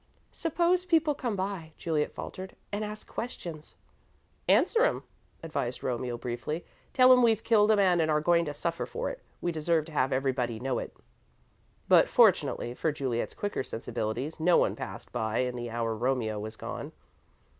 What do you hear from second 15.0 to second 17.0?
by in the hour Romeo was gone.